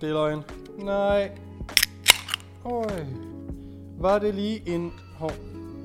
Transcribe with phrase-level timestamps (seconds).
[0.00, 0.42] Det er løgn.
[0.78, 1.30] Nej.
[2.64, 3.04] Øj.
[3.98, 4.92] Var det lige en...
[5.18, 5.30] Hov,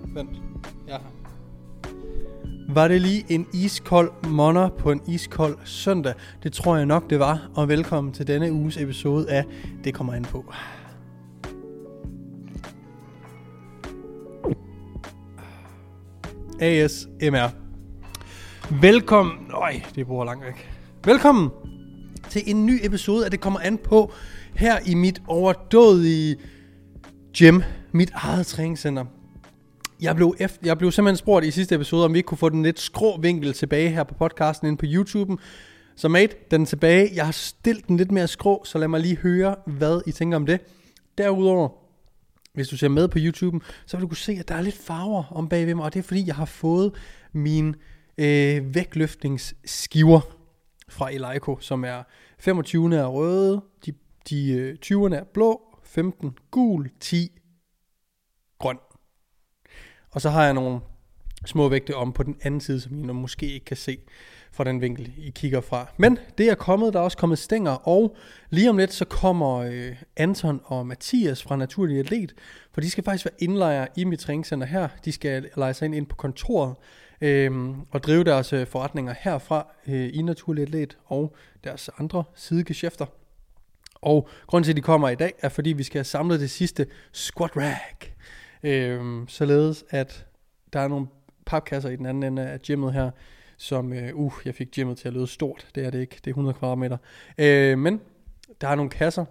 [0.08, 0.42] vent.
[0.88, 0.98] Ja.
[2.70, 6.14] Var det lige en iskold monner på en iskold søndag?
[6.44, 7.50] Det tror jeg nok, det var.
[7.56, 9.46] Og velkommen til denne uges episode af
[9.84, 10.54] Det kommer an på.
[16.62, 17.50] ASMR.
[18.82, 19.52] Velkommen...
[19.54, 20.72] Øj, det bor langt væk.
[21.06, 21.50] Velkommen
[22.32, 24.12] til en ny episode af Det kommer an på
[24.56, 26.38] her i mit overdådige
[27.38, 29.06] gym, mit eget træningscenter.
[30.02, 32.50] Jeg blev, efter, jeg blev simpelthen spurgt i sidste episode, om vi ikke kunne få
[32.50, 35.38] den lidt skrå vinkel tilbage her på podcasten inde på YouTube.
[35.96, 37.10] Så mate, den er tilbage.
[37.16, 40.36] Jeg har stillet den lidt mere skrå, så lad mig lige høre, hvad I tænker
[40.36, 40.60] om det.
[41.18, 41.70] Derudover,
[42.54, 44.78] hvis du ser med på YouTube, så vil du kunne se, at der er lidt
[44.78, 46.94] farver om bagved mig, og det er fordi, jeg har fået
[47.34, 47.76] min
[48.18, 50.22] øh, vægtløftningsskiver
[50.90, 52.04] fra Eleiko, som er
[52.42, 53.94] 25'erne er røde, de,
[54.30, 57.32] de øh, 20'erne er blå, 15 gul, 10
[58.60, 58.78] grøn.
[60.12, 60.80] Og så har jeg nogle
[61.46, 63.98] små vægte om på den anden side, som I måske ikke kan se
[64.52, 65.88] fra den vinkel, I kigger fra.
[65.98, 68.16] Men det er kommet, der er også kommet stænger, og
[68.50, 72.34] lige om lidt så kommer øh, Anton og Mathias fra Naturlig Atlet,
[72.72, 74.88] for de skal faktisk være indlejre i mit træningscenter her.
[75.06, 76.76] De skal lege sig ind, ind på kontoret
[77.22, 83.06] øh, og drive deres øh, forretninger herfra øh, i Naturlig Atlet og deres andre sidegeschæfter.
[83.96, 86.50] Og grunden til, at de kommer i dag, er fordi vi skal have samlet det
[86.50, 88.14] sidste squat rack.
[88.64, 90.26] Øh, således at
[90.74, 91.08] der er nogle
[91.46, 93.12] papkasser i den anden ende af gymmet her,
[93.58, 95.68] som, øh, uh, jeg fik gymmet til at lyde stort.
[95.76, 96.98] Det er det ikke, det er 100 kvadratmeter.
[97.38, 98.02] Øh, men
[98.62, 99.26] der er nogle kasser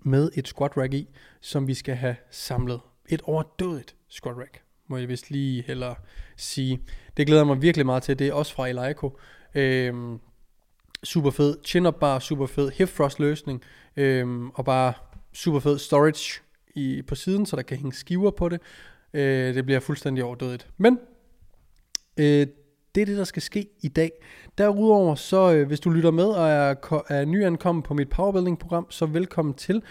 [0.00, 1.08] med et squat rack i,
[1.40, 2.80] som vi skal have samlet.
[3.08, 5.94] Et overdødigt squat rack, må jeg vist lige heller
[6.36, 6.80] sige.
[7.16, 8.18] Det glæder jeg mig virkelig meget til.
[8.18, 9.18] Det er også fra Eleiko.
[9.54, 10.18] Øhm,
[11.04, 13.62] super fed chin-up bar, super fed hip thrust løsning,
[13.96, 14.92] øhm, og bare
[15.32, 16.40] super fed storage
[16.74, 18.60] i, på siden, så der kan hænge skiver på det.
[19.14, 20.68] Øh, det bliver fuldstændig overdødigt.
[20.76, 20.98] Men
[22.16, 22.46] øh,
[22.94, 24.10] det er det, der skal ske i dag.
[24.58, 26.74] Derudover, så øh, hvis du lytter med og er,
[27.08, 29.82] er nyankommen på mit powerbuilding-program, så velkommen til.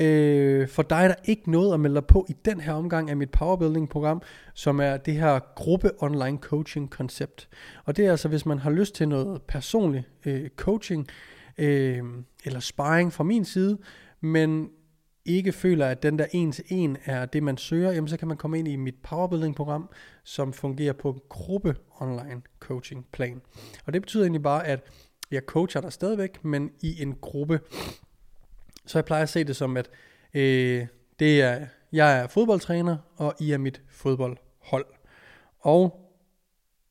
[0.00, 3.10] Øh, for dig er der ikke noget at melde dig på i den her omgang
[3.10, 4.22] af mit powerbuilding-program,
[4.54, 7.48] som er det her gruppe online coaching koncept.
[7.84, 11.08] Og det er altså, hvis man har lyst til noget personlig øh, coaching
[11.58, 12.04] øh,
[12.44, 13.78] eller sparring fra min side,
[14.20, 14.70] men
[15.24, 18.28] ikke føler, at den der en til en er det, man søger, jamen så kan
[18.28, 19.88] man komme ind i mit powerbuilding-program,
[20.24, 23.40] som fungerer på en gruppe online coaching plan.
[23.86, 24.80] Og det betyder egentlig bare, at
[25.30, 27.60] jeg coacher dig stadigvæk, men i en gruppe.
[28.86, 29.90] Så jeg plejer at se det som, at
[30.34, 30.86] øh,
[31.18, 34.86] det er, jeg er fodboldtræner, og I er mit fodboldhold.
[35.60, 36.10] Og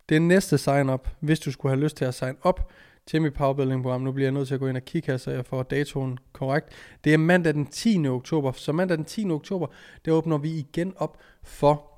[0.09, 2.71] det næste sign-up, hvis du skulle have lyst til at sign up
[3.05, 4.01] til mit powerbuilding-program.
[4.01, 6.17] Nu bliver jeg nødt til at gå ind og kigge her, så jeg får datoen
[6.33, 6.67] korrekt.
[7.03, 8.07] Det er mandag den 10.
[8.07, 8.51] oktober.
[8.51, 9.29] Så mandag den 10.
[9.29, 9.67] oktober,
[10.05, 11.88] der åbner vi igen op for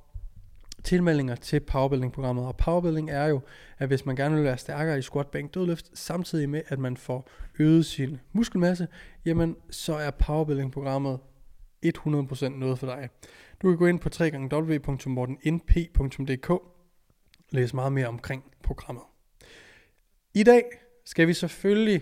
[0.84, 2.46] tilmeldinger til powerbuilding-programmet.
[2.46, 3.42] Og powerbuilding er jo,
[3.78, 6.98] at hvis man gerne vil være stærkere i squat, bænk, dødløft, samtidig med, at man
[6.98, 8.88] får øget sin muskelmasse,
[9.26, 11.20] jamen så er powerbuilding-programmet
[11.86, 13.10] 100% noget for dig.
[13.62, 16.52] Du kan gå ind på www.mortenindp.dk
[17.52, 19.04] læse meget mere omkring programmet.
[20.34, 20.64] I dag
[21.06, 22.02] skal vi selvfølgelig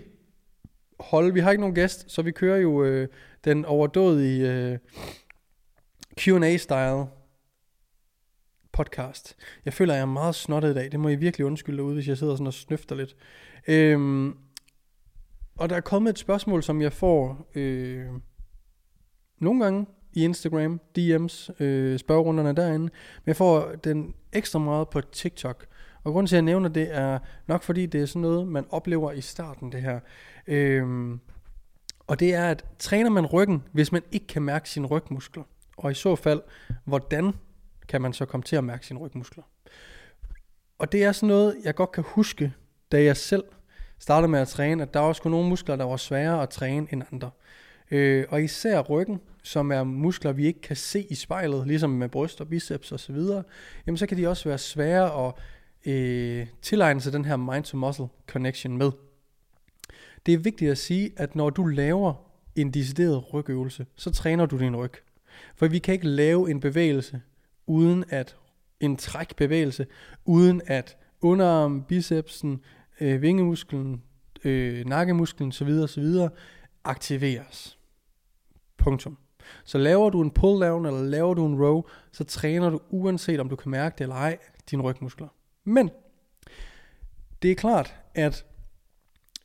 [0.99, 3.07] holde, vi har ikke nogen gæst, så vi kører jo øh,
[3.43, 4.77] den overdådige øh,
[6.19, 7.18] Q&A-style
[8.79, 9.35] podcast.
[9.65, 10.91] Jeg føler, at jeg er meget snottet i dag.
[10.91, 13.15] Det må I virkelig undskylde ud, hvis jeg sidder sådan og snøfter lidt.
[13.67, 14.37] Øhm,
[15.57, 18.05] og der er kommet et spørgsmål, som jeg får øh,
[19.39, 22.83] nogle gange i Instagram, DM's, øh, spørgerunderne derinde.
[22.85, 25.65] Men jeg får den ekstra meget på TikTok.
[26.03, 28.65] Og grunden til, at jeg nævner det, er nok fordi, det er sådan noget, man
[28.69, 29.99] oplever i starten, det her.
[30.47, 31.19] Øhm,
[32.07, 35.43] og det er, at træner man ryggen, hvis man ikke kan mærke sine rygmuskler?
[35.77, 36.41] Og i så fald,
[36.85, 37.33] hvordan
[37.89, 39.43] kan man så komme til at mærke sine rygmuskler?
[40.79, 42.53] Og det er sådan noget, jeg godt kan huske,
[42.91, 43.43] da jeg selv
[43.99, 46.87] startede med at træne, at der var sgu nogle muskler, der var sværere at træne
[46.91, 47.31] end andre.
[47.91, 52.09] Øh, og især ryggen, som er muskler, vi ikke kan se i spejlet, ligesom med
[52.09, 53.17] bryst og biceps osv.,
[53.87, 55.33] jamen så kan de også være svære at
[55.91, 58.91] øh, tilegne sig den her mind-to-muscle connection med.
[60.25, 62.13] Det er vigtigt at sige, at når du laver
[62.55, 64.93] en decideret rygøvelse, så træner du din ryg.
[65.55, 67.21] For vi kan ikke lave en bevægelse
[67.69, 68.35] uden at
[68.79, 69.87] en trækbevægelse,
[70.25, 72.61] uden at underarm, bicepsen,
[73.01, 74.03] øh, vingemusklen,
[74.43, 75.67] øh, nakkemusklen osv.
[75.83, 76.05] osv.
[76.83, 77.77] aktiveres.
[78.77, 79.17] Punktum.
[79.63, 83.39] Så laver du en pull down eller laver du en row, så træner du uanset
[83.39, 84.37] om du kan mærke det eller ej,
[84.71, 85.27] dine rygmuskler.
[85.63, 85.89] Men
[87.41, 88.45] det er klart, at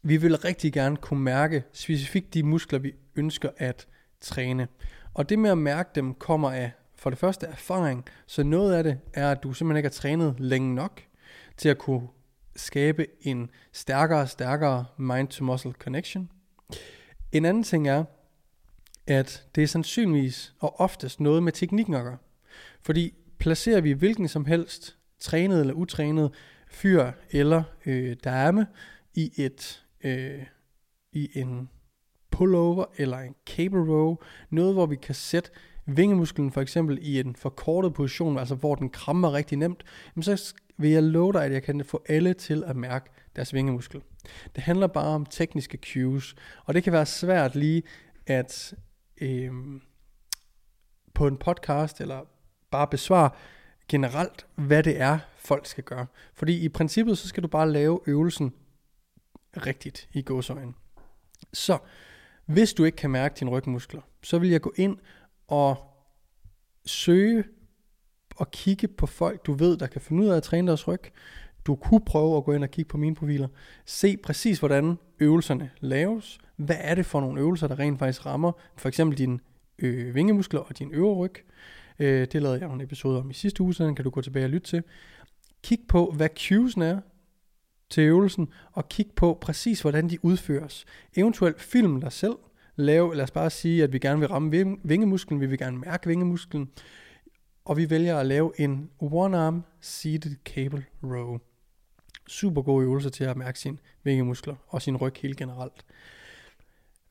[0.02, 3.86] vi vil rigtig gerne kunne mærke specifikt de muskler, vi ønsker at
[4.20, 4.68] træne.
[5.14, 6.72] Og det med at mærke dem kommer af
[7.04, 10.34] for det første erfaring, så noget af det er, at du simpelthen ikke har trænet
[10.38, 11.02] længe nok
[11.56, 12.08] til at kunne
[12.56, 16.30] skabe en stærkere og stærkere mind-to-muscle connection.
[17.32, 18.04] En anden ting er,
[19.06, 22.16] at det er sandsynligvis og oftest noget med teknikken at gøre.
[22.82, 26.34] Fordi placerer vi hvilken som helst trænet eller utrænet
[26.68, 28.66] fyr eller øh, dame
[29.14, 30.42] i et øh,
[31.12, 31.68] i en
[32.30, 34.16] pullover eller en cable row,
[34.50, 35.50] noget hvor vi kan sætte
[35.86, 39.84] vingemusklen for eksempel i en forkortet position, altså hvor den krammer rigtig nemt,
[40.20, 44.02] så vil jeg love dig, at jeg kan få alle til at mærke deres vingemuskel.
[44.54, 46.34] Det handler bare om tekniske cues,
[46.64, 47.82] og det kan være svært lige
[48.26, 48.74] at
[49.20, 49.52] øh,
[51.14, 52.20] på en podcast eller
[52.70, 53.30] bare besvare
[53.88, 56.06] generelt, hvad det er, folk skal gøre.
[56.34, 58.52] Fordi i princippet, så skal du bare lave øvelsen
[59.56, 60.74] rigtigt i gåsøjen.
[61.52, 61.78] Så
[62.46, 64.98] hvis du ikke kan mærke dine rygmuskler, så vil jeg gå ind
[65.46, 65.76] og
[66.86, 67.44] søge
[68.36, 71.00] og kigge på folk, du ved, der kan finde ud af at træne deres ryg.
[71.66, 73.48] Du kunne prøve at gå ind og kigge på mine profiler.
[73.86, 76.38] Se præcis, hvordan øvelserne laves.
[76.56, 79.38] Hvad er det for nogle øvelser, der rent faktisk rammer for eksempel dine
[79.78, 81.34] øh, vingemuskler og din øvre ryg.
[81.98, 84.20] Øh, det lavede jeg en episode om i sidste uge, så den kan du gå
[84.20, 84.82] tilbage og lytte til.
[85.62, 87.00] Kig på, hvad cuesen er
[87.90, 90.84] til øvelsen, og kig på præcis, hvordan de udføres.
[91.16, 92.34] Eventuelt film dig selv
[92.76, 96.06] lave, lad os bare sige, at vi gerne vil ramme vingemusklen, vi vil gerne mærke
[96.06, 96.70] vingemusklen,
[97.64, 101.38] og vi vælger at lave en one-arm seated cable row.
[102.28, 105.84] Super god øvelse til at mærke sine vingemuskler og sin ryg helt generelt.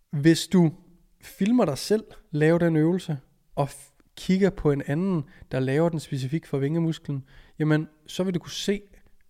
[0.09, 0.71] Hvis du
[1.21, 3.17] filmer dig selv lave den øvelse,
[3.55, 3.69] og
[4.15, 7.23] kigger på en anden, der laver den specifikt for vingemusklen,
[7.59, 8.81] jamen så vil du kunne se,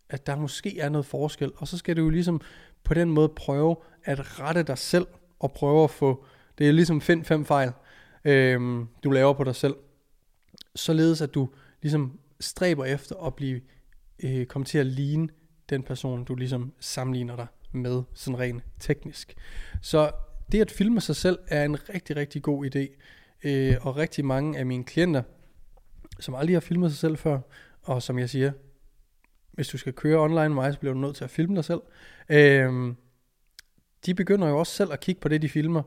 [0.09, 2.41] at der måske er noget forskel, og så skal du jo ligesom
[2.83, 5.07] på den måde prøve at rette dig selv,
[5.43, 6.25] og prøve at få,
[6.57, 7.71] det er ligesom find fem fejl,
[8.25, 9.75] øhm, du laver på dig selv,
[10.75, 11.49] således at du
[11.81, 13.61] ligesom stræber efter at blive,
[14.23, 15.29] øh, komme til at ligne
[15.69, 19.33] den person, du ligesom sammenligner dig med, sådan rent teknisk.
[19.81, 20.11] Så
[20.51, 23.01] det at filme sig selv er en rigtig, rigtig god idé.
[23.43, 25.23] Øh, og rigtig mange af mine klienter,
[26.19, 27.39] som aldrig har filmet sig selv før,
[27.81, 28.51] og som jeg siger,
[29.51, 31.65] hvis du skal køre online med mig, så bliver du nødt til at filme dig
[31.65, 31.81] selv.
[32.29, 32.93] Øh,
[34.05, 35.83] de begynder jo også selv at kigge på det, de filmer,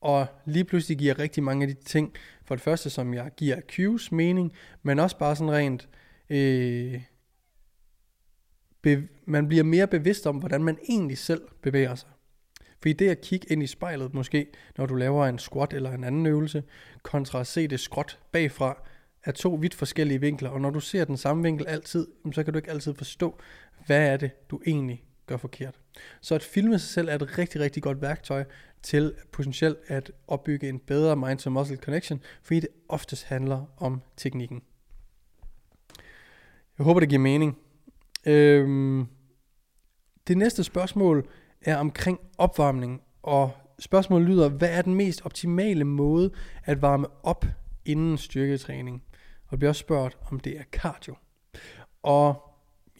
[0.00, 2.12] og lige pludselig giver rigtig mange af de ting,
[2.44, 4.52] for det første, som jeg giver cues mening,
[4.82, 5.88] men også bare sådan rent,
[6.30, 7.02] øh,
[8.82, 12.08] be, man bliver mere bevidst om, hvordan man egentlig selv bevæger sig.
[12.80, 14.46] Fordi det at kigge ind i spejlet måske,
[14.76, 16.62] når du laver en squat eller en anden øvelse,
[17.02, 18.82] kontra at se det skråt bagfra,
[19.24, 22.52] er to vidt forskellige vinkler, og når du ser den samme vinkel altid, så kan
[22.52, 23.38] du ikke altid forstå,
[23.86, 25.80] hvad er det, du egentlig gør forkert.
[26.20, 28.44] Så at filme sig selv er et rigtig, rigtig godt værktøj
[28.82, 34.62] til potentielt at opbygge en bedre mind-to-muscle connection, fordi det oftest handler om teknikken.
[36.78, 37.58] Jeg håber, det giver mening.
[38.26, 39.06] Øhm,
[40.28, 41.28] det næste spørgsmål
[41.62, 46.30] er omkring opvarmning, og spørgsmålet lyder, hvad er den mest optimale måde
[46.64, 47.44] at varme op
[47.84, 49.02] inden styrketræning?
[49.46, 51.16] Og det bliver også spurgt, om det er cardio.
[52.02, 52.54] Og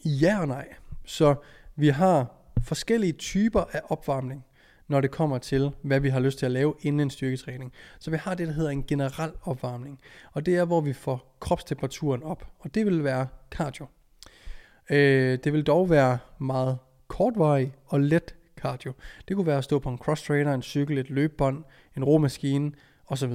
[0.05, 0.67] ja og nej.
[1.05, 1.35] Så
[1.79, 4.45] vi har forskellige typer af opvarmning,
[4.87, 7.73] når det kommer til, hvad vi har lyst til at lave inden en styrketræning.
[7.99, 9.99] Så vi har det, der hedder en generel opvarmning.
[10.31, 12.47] Og det er, hvor vi får kropstemperaturen op.
[12.59, 13.85] Og det vil være cardio.
[14.89, 18.93] Øh, det vil dog være meget kortvarig og let cardio.
[19.27, 21.63] Det kunne være at stå på en cross trainer, en cykel, et løbebånd,
[21.97, 22.71] en romaskine
[23.07, 23.33] osv.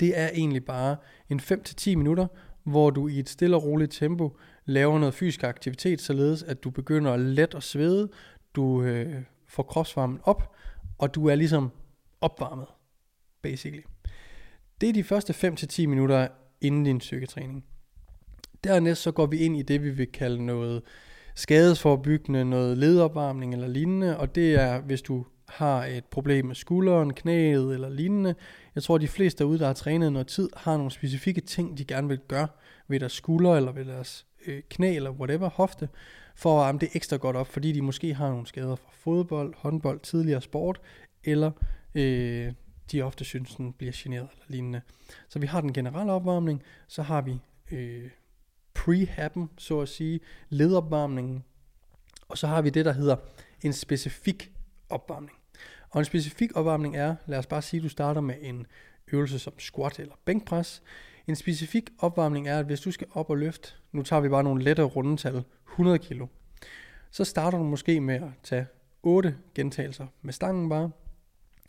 [0.00, 0.96] Det er egentlig bare
[1.28, 2.26] en 5-10 minutter,
[2.64, 6.70] hvor du i et stille og roligt tempo laver noget fysisk aktivitet, således at du
[6.70, 8.08] begynder at let og svede,
[8.54, 10.54] du øh, får kropsvarmen op,
[10.98, 11.70] og du er ligesom
[12.20, 12.66] opvarmet,
[13.42, 13.82] basically.
[14.80, 16.28] Det er de første 5-10 minutter
[16.60, 17.64] inden din styrketræning.
[18.64, 20.82] Dernæst så går vi ind i det, vi vil kalde noget
[21.34, 27.12] skadesforbyggende, noget ledopvarmning eller lignende, og det er, hvis du har et problem med skulderen,
[27.12, 28.34] knæet eller lignende.
[28.78, 31.84] Jeg tror, de fleste derude, der har trænet noget tid, har nogle specifikke ting, de
[31.84, 32.48] gerne vil gøre
[32.88, 35.88] ved deres skuldre, eller ved deres øh, knæ eller whatever, hofte,
[36.36, 39.54] for at varme det ekstra godt op, fordi de måske har nogle skader fra fodbold,
[39.56, 40.80] håndbold, tidligere sport,
[41.24, 41.50] eller
[41.94, 42.52] øh,
[42.92, 44.80] de ofte synes, den bliver generet eller lignende.
[45.28, 47.38] Så vi har den generelle opvarmning, så har vi
[47.72, 48.10] øh,
[48.74, 51.44] prehaben, så at sige, ledopvarmningen.
[52.28, 53.16] Og så har vi det, der hedder
[53.62, 54.52] en specifik
[54.88, 55.37] opvarmning.
[55.90, 58.66] Og en specifik opvarmning er, lad os bare sige, at du starter med en
[59.12, 60.82] øvelse som squat eller bænkpres.
[61.26, 64.44] En specifik opvarmning er, at hvis du skal op og løfte, nu tager vi bare
[64.44, 66.26] nogle lette rundetal, 100 kilo,
[67.10, 68.66] så starter du måske med at tage
[69.02, 70.90] 8 gentagelser med stangen bare.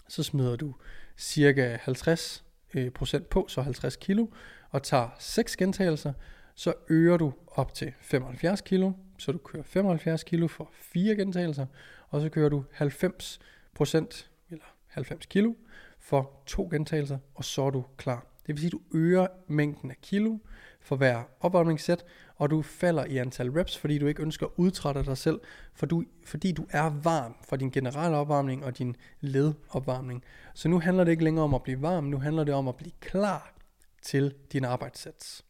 [0.07, 0.75] Så smider du
[1.17, 2.41] cirka 50%
[2.73, 4.27] øh, procent på, så 50 kilo,
[4.69, 6.13] og tager 6 gentagelser,
[6.55, 11.65] så øger du op til 75 kilo, så du kører 75 kilo for 4 gentagelser,
[12.09, 13.39] og så kører du 90
[13.79, 15.53] procent, eller 90 kilo,
[15.99, 18.25] for to gentagelser, og så er du klar.
[18.47, 20.37] Det vil sige, at du øger mængden af kilo
[20.81, 22.05] for hver opvarmningssæt,
[22.35, 25.39] og du falder i antal reps, fordi du ikke ønsker at udtrætte dig selv,
[25.73, 30.23] for du, fordi du er varm for din generelle opvarmning og din ledopvarmning.
[30.53, 32.75] Så nu handler det ikke længere om at blive varm, nu handler det om at
[32.75, 33.53] blive klar
[34.01, 35.45] til din arbejdssats.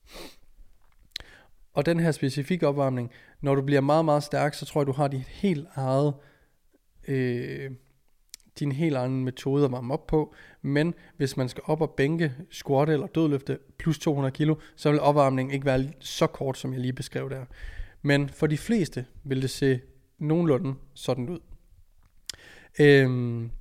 [1.74, 4.92] Og den her specifikke opvarmning, når du bliver meget, meget stærk, så tror jeg, du
[4.92, 6.14] har dit helt eget
[7.08, 7.72] øh,
[8.60, 12.34] din helt anden metode at varme op på, men hvis man skal op og bænke,
[12.52, 16.82] squatte eller dødløfte plus 200 kilo, så vil opvarmningen ikke være så kort, som jeg
[16.82, 17.46] lige beskrev der.
[18.02, 19.80] Men for de fleste vil det se
[20.18, 21.40] nogenlunde sådan ud.
[22.80, 23.52] Øhm,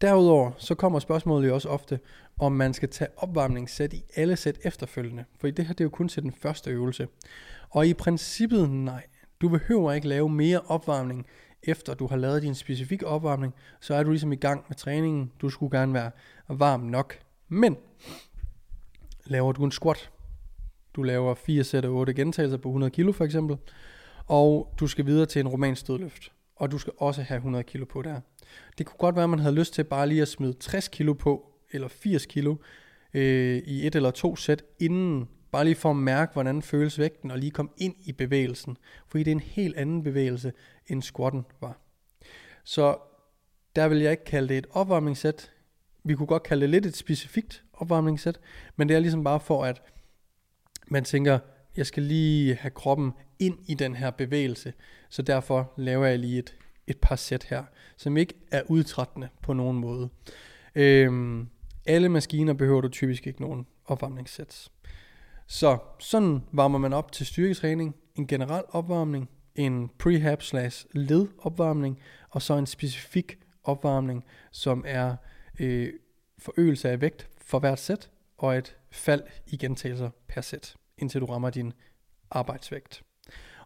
[0.00, 2.00] derudover så kommer spørgsmålet jo også ofte,
[2.38, 5.24] om man skal tage opvarmningssæt i alle sæt efterfølgende.
[5.40, 7.08] For i det her det er jo kun til den første øvelse.
[7.70, 9.02] Og i princippet nej.
[9.40, 11.26] Du behøver ikke lave mere opvarmning
[11.62, 15.32] efter du har lavet din specifikke opvarmning, så er du ligesom i gang med træningen.
[15.40, 16.10] Du skulle gerne være
[16.48, 17.18] varm nok.
[17.48, 17.76] Men
[19.26, 20.10] laver du en squat,
[20.94, 23.56] du laver 4 sæt af 8 gentagelser på 100 kg for eksempel,
[24.26, 27.88] og du skal videre til en romansk stødløft, og du skal også have 100 kg
[27.88, 28.20] på der.
[28.78, 31.18] Det kunne godt være, at man havde lyst til bare lige at smide 60 kg
[31.18, 32.46] på, eller 80 kg,
[33.14, 37.30] øh, i et eller to sæt, inden Bare lige for at mærke, hvordan føles vægten,
[37.30, 38.76] og lige komme ind i bevægelsen.
[39.08, 40.52] Fordi det er en helt anden bevægelse,
[40.86, 41.78] end squatten var.
[42.64, 42.96] Så
[43.76, 45.52] der vil jeg ikke kalde det et opvarmningssæt.
[46.04, 48.40] Vi kunne godt kalde det lidt et specifikt opvarmningssæt,
[48.76, 49.82] men det er ligesom bare for, at
[50.88, 51.38] man tænker,
[51.76, 54.72] jeg skal lige have kroppen ind i den her bevægelse,
[55.08, 56.56] så derfor laver jeg lige et,
[56.86, 57.64] et par sæt her,
[57.96, 60.08] som ikke er udtrættende på nogen måde.
[60.74, 61.48] Øhm,
[61.86, 64.71] alle maskiner behøver du typisk ikke nogen opvarmningssæt.
[65.52, 72.00] Så sådan varmer man op til styrketræning, en generel opvarmning, en prehab slash led opvarmning,
[72.30, 75.16] og så en specifik opvarmning, som er
[75.60, 75.92] øh,
[76.38, 81.26] forøgelse af vægt for hvert sæt, og et fald i gentagelser per sæt, indtil du
[81.26, 81.72] rammer din
[82.30, 83.02] arbejdsvægt.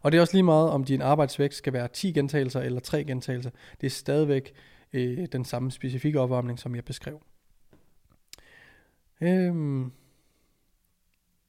[0.01, 3.03] Og det er også lige meget, om din arbejdsvægt skal være 10 gentagelser eller 3
[3.03, 3.51] gentagelser.
[3.81, 4.53] Det er stadigvæk
[4.93, 7.21] øh, den samme specifikke opvarmning, som jeg beskrev.
[9.21, 9.91] Øhm,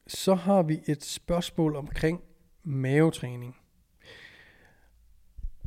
[0.09, 2.21] så har vi et spørgsmål omkring
[2.65, 3.57] mavetræning.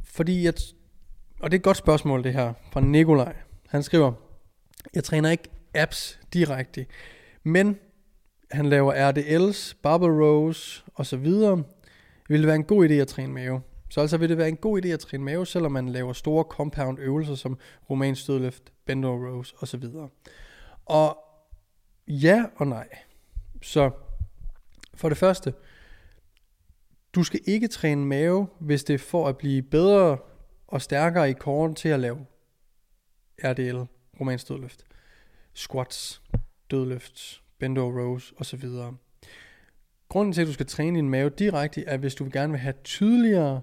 [0.04, 0.54] Fordi jeg,
[1.40, 3.36] og det er et godt spørgsmål det her fra Nikolaj.
[3.68, 4.14] Han skriver,
[4.94, 6.86] jeg træner ikke apps direkte,
[7.44, 7.80] men
[8.52, 11.64] han laver RDLs, barbell rows og så videre.
[12.30, 13.62] Vil det være en god idé at træne mave?
[13.90, 16.44] Så altså vil det være en god idé at træne mave, selvom man laver store
[16.44, 17.58] compound øvelser som
[17.90, 20.10] romansk stødløft, bend rows og så videre.
[20.86, 21.18] Og
[22.08, 22.88] ja og nej.
[23.62, 23.92] Så
[25.02, 25.54] for det første,
[27.16, 30.18] du skal ikke træne mave, hvis det er for at blive bedre
[30.68, 32.26] og stærkere i kåren til at lave
[33.44, 33.82] RDL,
[34.20, 34.84] romansk dødløft,
[35.54, 36.22] squats,
[36.72, 38.70] dødløft, bend over rows osv.
[40.10, 42.74] Grunden til, at du skal træne din mave direkte, er, hvis du gerne vil have
[42.84, 43.62] tydeligere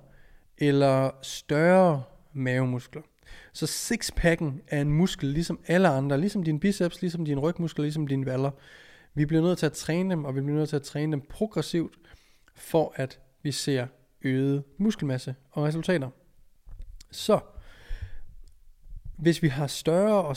[0.58, 2.02] eller større
[2.32, 3.02] mavemuskler.
[3.52, 8.06] Så sixpacken er en muskel, ligesom alle andre, ligesom din biceps, ligesom din rygmuskler, ligesom
[8.06, 8.50] dine valler.
[9.18, 11.20] Vi bliver nødt til at træne dem, og vi bliver nødt til at træne dem
[11.20, 11.98] progressivt,
[12.54, 13.86] for at vi ser
[14.22, 16.10] øget muskelmasse og resultater.
[17.10, 17.40] Så,
[19.16, 20.36] hvis vi har større og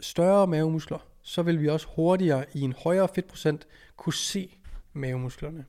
[0.00, 4.58] større mavemuskler, så vil vi også hurtigere i en højere fedtprocent kunne se
[4.92, 5.64] mavemusklerne.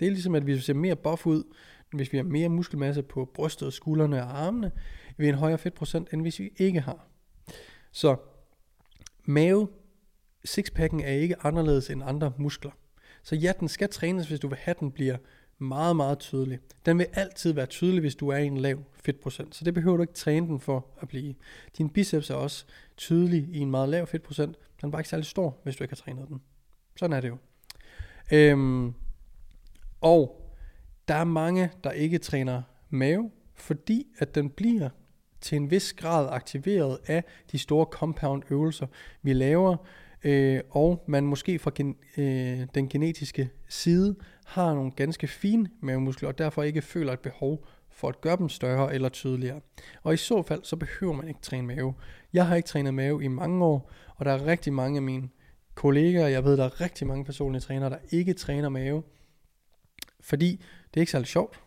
[0.00, 1.44] Det er ligesom, at vi ser mere buff ud,
[1.92, 4.72] hvis vi har mere muskelmasse på brystet, skuldrene og armene,
[5.16, 7.06] ved en højere fedtprocent, end hvis vi ikke har.
[7.92, 8.16] Så
[9.24, 9.68] mave
[10.46, 12.70] sixpacken er ikke anderledes end andre muskler.
[13.22, 15.16] Så ja, den skal trænes, hvis du vil have, den bliver
[15.58, 16.58] meget, meget tydelig.
[16.86, 19.54] Den vil altid være tydelig, hvis du er i en lav fedtprocent.
[19.54, 21.34] Så det behøver du ikke træne den for at blive.
[21.78, 22.64] Din biceps er også
[22.96, 24.56] tydelig i en meget lav fedtprocent.
[24.80, 26.40] Den er bare ikke særlig stor, hvis du ikke har trænet den.
[26.96, 27.36] Sådan er det jo.
[28.32, 28.94] Øhm,
[30.00, 30.52] og
[31.08, 34.88] der er mange, der ikke træner mave, fordi at den bliver
[35.40, 38.86] til en vis grad aktiveret af de store compound øvelser,
[39.22, 39.76] vi laver,
[40.24, 46.28] øh, og man måske fra gen, øh, den genetiske side har nogle ganske fine mavemuskler,
[46.28, 49.60] og derfor ikke føler et behov for at gøre dem større eller tydeligere.
[50.02, 51.94] Og i så fald, så behøver man ikke træne mave.
[52.32, 55.28] Jeg har ikke trænet mave i mange år, og der er rigtig mange af mine
[55.74, 59.02] kollegaer, jeg ved, der er rigtig mange personlige trænere, der ikke træner mave,
[60.20, 61.60] fordi det er ikke særlig sjovt.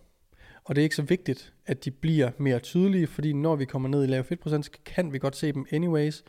[0.63, 3.89] Og det er ikke så vigtigt, at de bliver mere tydelige, fordi når vi kommer
[3.89, 6.23] ned i lav fedtprocent, så kan vi godt se dem anyways.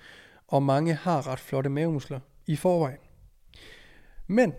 [0.50, 2.98] Og mange har ret flotte mavemuskler i forvejen.
[4.26, 4.52] Men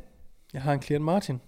[0.54, 1.42] jeg har en klient Martin.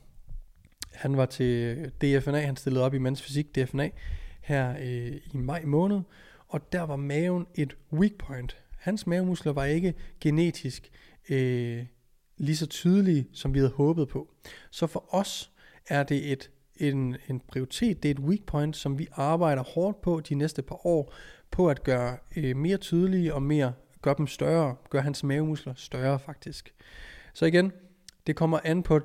[0.93, 3.89] Han var til DFNA, han stillede op i Mænds Fysik DFNA
[4.41, 6.01] her øh, i maj måned,
[6.47, 8.57] og der var maven et weak point.
[8.79, 10.91] Hans mavemuskler var ikke genetisk
[11.29, 11.85] øh,
[12.37, 14.33] lige så tydelige, som vi havde håbet på.
[14.71, 15.51] Så for os
[15.87, 20.01] er det et, en, en prioritet, det er et weak point, som vi arbejder hårdt
[20.01, 21.13] på de næste par år,
[21.51, 26.19] på at gøre øh, mere tydelige og mere, gør dem større, gør hans mavemuskler større
[26.19, 26.73] faktisk.
[27.33, 27.71] Så igen,
[28.27, 28.99] det kommer an på,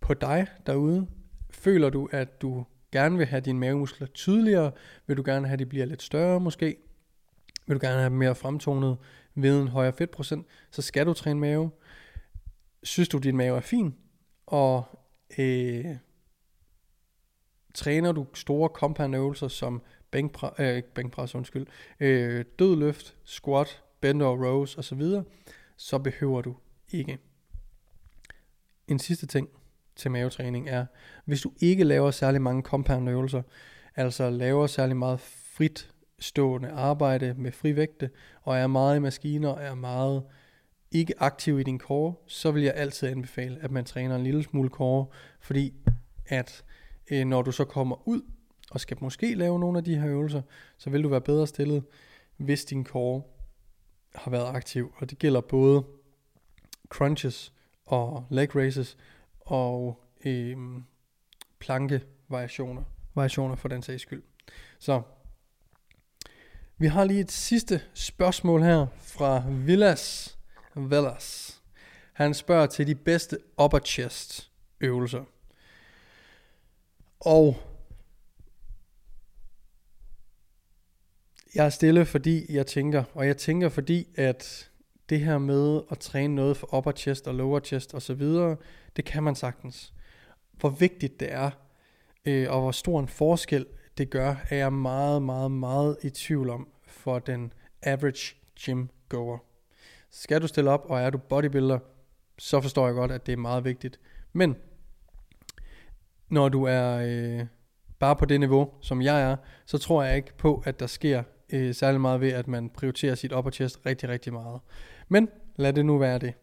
[0.00, 1.06] på dig derude.
[1.50, 4.72] Føler du, at du gerne vil have dine mavemuskler tydeligere?
[5.06, 6.76] Vil du gerne have, at de bliver lidt større måske?
[7.66, 8.96] Vil du gerne have mere fremtonet
[9.34, 10.46] ved en højere fedtprocent?
[10.70, 11.70] Så skal du træne mave.
[12.82, 13.94] Synes du, at din mave er fin?
[14.46, 14.84] Og
[15.38, 15.84] øh,
[17.74, 21.66] træner du store compound øvelser som bænkpres, øh, bænkpres undskyld,
[22.00, 25.02] øh, dødløft, squat, Bender over rows osv.,
[25.76, 26.56] så behøver du
[26.92, 27.18] ikke.
[28.88, 29.48] En sidste ting
[29.96, 30.86] til mavetræning er,
[31.24, 33.42] hvis du ikke laver særlig mange compound øvelser,
[33.96, 38.10] altså laver særlig meget frit stående arbejde med frivægte,
[38.42, 40.22] og er meget i maskiner, og er meget
[40.90, 44.42] ikke aktiv i din core, så vil jeg altid anbefale, at man træner en lille
[44.42, 45.06] smule core,
[45.40, 45.74] fordi
[46.26, 46.64] at
[47.10, 48.22] øh, når du så kommer ud
[48.70, 50.42] og skal måske lave nogle af de her øvelser,
[50.78, 51.84] så vil du være bedre stillet,
[52.36, 53.22] hvis din core
[54.18, 54.94] har været aktiv.
[54.96, 55.84] Og det gælder både
[56.88, 57.52] crunches
[57.86, 58.96] og leg raises
[59.40, 60.56] og øh,
[61.58, 62.82] planke variationer,
[63.14, 64.22] variationer for den sags skyld.
[64.78, 65.02] Så
[66.78, 70.38] vi har lige et sidste spørgsmål her fra Villas.
[70.74, 71.58] Villas.
[72.12, 74.50] Han spørger til de bedste upper chest
[74.80, 75.24] øvelser.
[77.20, 77.56] Og
[81.54, 84.70] jeg er stille, fordi jeg tænker, og jeg tænker, fordi at
[85.08, 88.56] det her med at træne noget for upper chest og lower chest og så videre,
[88.96, 89.92] det kan man sagtens.
[90.52, 91.50] Hvor vigtigt det er,
[92.24, 93.66] øh, og hvor stor en forskel
[93.98, 99.38] det gør, er jeg meget, meget, meget i tvivl om for den average gym goer.
[100.10, 101.78] Skal du stille op, og er du bodybuilder,
[102.38, 104.00] så forstår jeg godt, at det er meget vigtigt.
[104.32, 104.56] Men
[106.28, 107.46] når du er øh,
[107.98, 111.22] bare på det niveau, som jeg er, så tror jeg ikke på, at der sker
[111.52, 114.60] øh, særlig meget ved, at man prioriterer sit upper chest rigtig, rigtig meget.
[115.08, 116.34] Men lad det nu være det.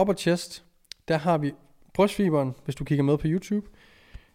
[0.00, 0.64] Upper chest,
[1.08, 1.52] der har vi
[1.94, 3.66] brystfiberen, hvis du kigger med på YouTube.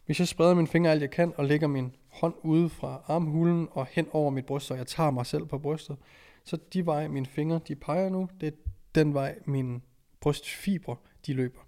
[0.05, 3.67] Hvis jeg spreder mine fingre alt jeg kan, og lægger min hånd ude fra armhulen
[3.71, 5.97] og hen over mit bryst, så jeg tager mig selv på brystet,
[6.43, 8.57] så de vej mine fingre, de peger nu, det er
[8.95, 9.81] den vej mine
[10.21, 11.59] brystfibre, de løber.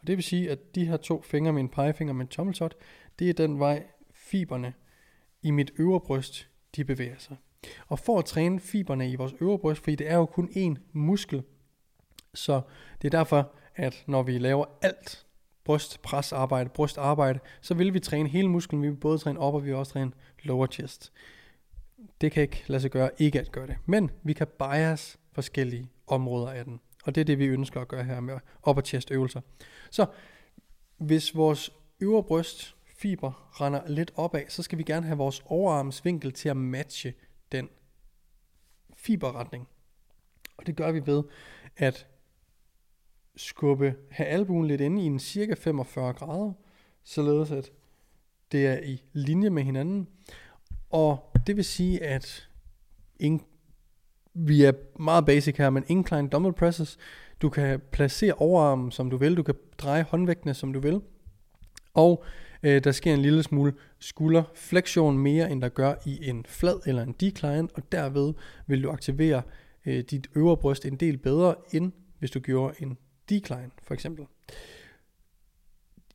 [0.00, 2.74] Og det vil sige, at de her to fingre, min pegefinger og min tommeltot,
[3.18, 4.74] det er den vej fiberne
[5.42, 7.36] i mit øvre bryst, de bevæger sig.
[7.88, 10.80] Og for at træne fiberne i vores øvre bryst, fordi det er jo kun én
[10.92, 11.42] muskel,
[12.34, 12.60] så
[13.02, 15.26] det er derfor, at når vi laver alt
[15.64, 18.82] brystpresarbejde, brystarbejde, så vil vi træne hele musklen.
[18.82, 21.12] Vi vil både træne op, og vi vil også træne lower chest.
[22.20, 23.76] Det kan ikke lade sig gøre ikke at gøre det.
[23.86, 26.80] Men vi kan bias forskellige områder af den.
[27.04, 29.40] Og det er det, vi ønsker at gøre her med upper chest øvelser.
[29.90, 30.06] Så
[30.98, 36.32] hvis vores øvre bryst fiber render lidt opad, så skal vi gerne have vores overarmsvinkel
[36.32, 37.14] til at matche
[37.52, 37.68] den
[38.96, 39.68] fiberretning.
[40.56, 41.22] Og det gør vi ved
[41.76, 42.06] at
[43.36, 46.52] skubbe, have albuen lidt inde i en cirka 45 grader,
[47.04, 47.72] således at
[48.52, 50.08] det er i linje med hinanden.
[50.90, 52.48] Og det vil sige, at
[53.20, 53.42] in,
[54.34, 56.98] vi er meget basic her, men incline dumbbell presses,
[57.42, 61.00] du kan placere overarmen som du vil, du kan dreje håndvægtene som du vil,
[61.94, 62.24] og
[62.62, 67.02] øh, der sker en lille smule skulderflektion mere, end der gør i en flad eller
[67.02, 68.34] en decline, og derved
[68.66, 69.42] vil du aktivere
[69.86, 74.26] øh, dit øvre bryst en del bedre, end hvis du gjorde en decline, for eksempel.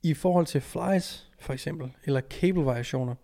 [0.04, 3.16] I forhold til flies, for eksempel, eller kabelvariationer,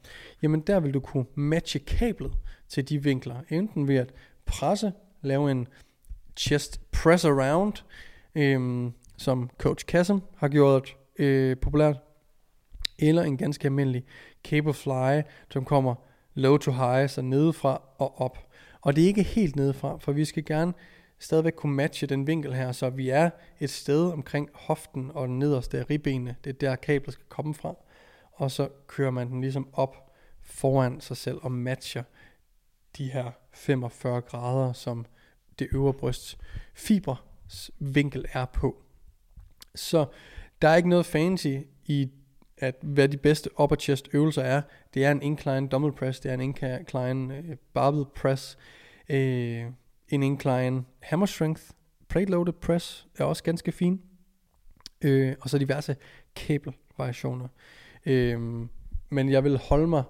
[0.41, 2.31] jamen der vil du kunne matche kablet
[2.69, 4.13] til de vinkler, enten ved at
[4.45, 5.67] presse, lave en
[6.37, 7.73] chest press around,
[8.35, 11.97] øhm, som Coach Kassem har gjort øh, populært,
[12.99, 14.03] eller en ganske almindelig
[14.43, 15.95] cable fly, som kommer
[16.33, 18.37] low to high, så nedefra og op.
[18.81, 20.73] Og det er ikke helt nedefra, for vi skal gerne
[21.19, 23.29] stadigvæk kunne matche den vinkel her, så vi er
[23.59, 26.35] et sted omkring hoften og den nederste af ribbenene.
[26.43, 27.75] Det er der kablet skal komme fra.
[28.31, 32.03] Og så kører man den ligesom op foran sig selv og matcher
[32.97, 35.05] de her 45 grader, som
[35.59, 36.37] det øvre brysts
[36.73, 38.83] fibervinkel er på.
[39.75, 40.05] Så
[40.61, 41.55] der er ikke noget fancy
[41.85, 42.11] i
[42.57, 44.61] at hvad de bedste upper chest øvelser er,
[44.93, 48.57] det er en incline dumbbell press, det er en incline øh, barbell press,
[49.09, 49.63] øh,
[50.09, 51.63] en incline hammer strength,
[52.09, 54.01] plate loaded press er også ganske fin,
[55.01, 55.95] øh, og så diverse
[56.35, 57.47] cable variationer.
[58.05, 58.39] Øh,
[59.09, 60.03] men jeg vil holde mig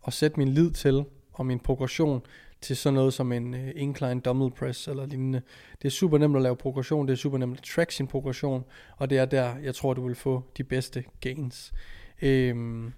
[0.00, 2.22] og sætte min lid til, og min progression
[2.60, 5.42] til sådan noget som en øh, incline dumbbell press eller lignende.
[5.82, 8.64] Det er super nemt at lave progression, det er super nemt at track sin progression,
[8.96, 11.72] og det er der, jeg tror, du vil få de bedste gains.
[12.22, 12.92] Øhm,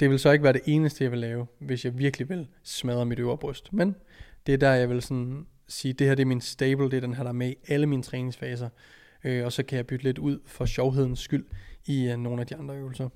[0.00, 3.06] det vil så ikke være det eneste, jeg vil lave, hvis jeg virkelig vil smadre
[3.06, 3.72] mit øvre bryst.
[3.72, 3.96] Men
[4.46, 7.00] det er der, jeg vil sådan sige, det her det er min stable, det er
[7.00, 8.68] den her, der er med i alle mine træningsfaser.
[9.24, 11.46] Øh, og så kan jeg bytte lidt ud for sjovhedens skyld
[11.86, 13.08] i øh, nogle af de andre øvelser.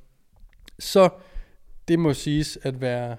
[0.79, 1.09] Så
[1.89, 3.17] det må siges at være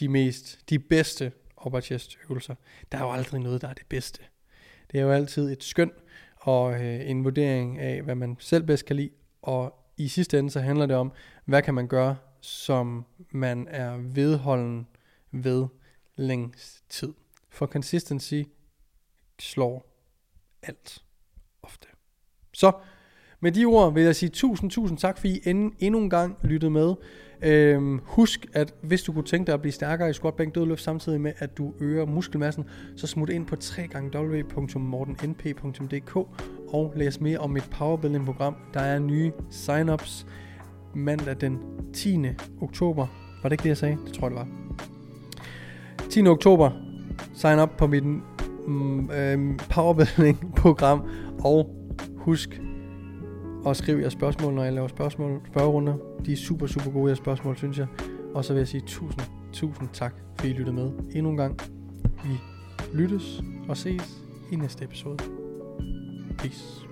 [0.00, 1.32] de mest, de bedste
[1.66, 2.54] upper chest øvelser.
[2.92, 4.22] Der er jo aldrig noget, der er det bedste.
[4.92, 5.90] Det er jo altid et skøn
[6.36, 9.10] og øh, en vurdering af, hvad man selv bedst kan lide.
[9.42, 11.12] Og i sidste ende, så handler det om,
[11.44, 14.86] hvad kan man gøre, som man er vedholden
[15.30, 15.66] ved
[16.16, 17.12] længst tid.
[17.50, 18.42] For consistency
[19.38, 19.90] slår
[20.62, 21.04] alt
[21.62, 21.88] ofte.
[22.52, 22.72] Så
[23.40, 25.40] med de ord vil jeg sige tusind, tusind tak, fordi I
[25.78, 26.94] endnu en gang lyttede med.
[27.42, 30.82] Øhm, husk, at hvis du kunne tænke dig at blive stærkere i squat, bænk, dødløft,
[30.82, 32.64] samtidig med, at du øger muskelmassen,
[32.96, 33.56] så smut ind på
[34.14, 36.16] www.mortennp.dk
[36.68, 38.56] og læs mere om mit powerbuilding program.
[38.74, 40.26] Der er nye sign-ups
[40.94, 41.58] mandag den
[41.92, 42.18] 10.
[42.60, 43.06] oktober.
[43.42, 43.98] Var det ikke det, jeg sagde?
[44.06, 44.48] Det tror jeg, det var.
[46.10, 46.26] 10.
[46.26, 46.70] oktober.
[47.34, 48.04] Sign up på mit
[48.66, 51.02] mm, øhm, powerbuilding program.
[51.44, 51.74] Og
[52.16, 52.60] husk
[53.64, 55.94] og skriv jeres spørgsmål, når jeg laver spørgsmål, spørgerunder.
[56.26, 57.86] De er super, super gode, jeres spørgsmål, synes jeg.
[58.34, 61.60] Og så vil jeg sige tusind, tusind tak, fordi I lyttede med endnu en gang.
[62.24, 62.38] Vi
[62.94, 65.16] lyttes og ses i næste episode.
[66.38, 66.89] Peace.